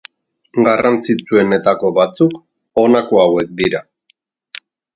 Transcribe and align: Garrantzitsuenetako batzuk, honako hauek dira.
Garrantzitsuenetako 0.67 1.91
batzuk, 1.99 2.35
honako 2.85 3.23
hauek 3.27 3.55
dira. 3.63 3.87